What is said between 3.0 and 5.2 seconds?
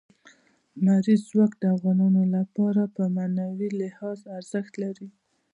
معنوي لحاظ ارزښت لري.